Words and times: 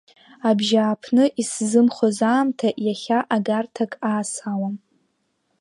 Абжьааԥны 0.49 1.23
исзымхоз 1.41 2.17
аамҭа 2.31 2.69
иахьа 2.85 3.19
агарҭак 3.35 3.91
аасауам. 4.09 4.75